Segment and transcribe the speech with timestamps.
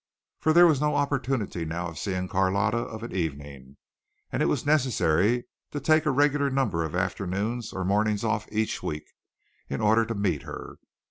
[0.39, 3.77] For there was no opportunity now of seeing Carlotta of an evening,
[4.31, 8.81] and it was necessary to take a regular number of afternoons or mornings off each
[8.81, 9.05] week,
[9.69, 10.77] in order to meet her.